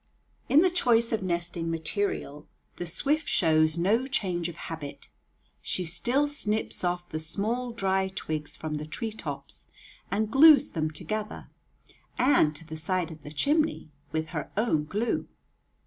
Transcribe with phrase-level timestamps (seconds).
[0.49, 5.09] In the choice of nesting material the swift shows no change of habit.
[5.61, 9.67] She still snips off the small dry twigs from the tree tops
[10.09, 11.51] and glues them together,
[12.17, 15.27] and to the side of the chimney, with her own glue.